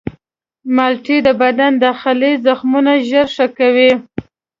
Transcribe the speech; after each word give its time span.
مالټې 0.75 1.17
د 1.27 1.29
بدن 1.41 1.71
داخلي 1.85 2.31
زخمونه 2.45 2.91
ژر 3.07 3.27
ښه 3.35 3.47
کوي. 3.57 3.91